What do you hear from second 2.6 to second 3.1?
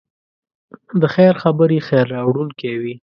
وي.